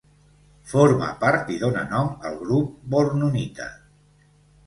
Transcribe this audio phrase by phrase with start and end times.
[0.69, 3.67] Forma part i dóna nom al grup bournonita.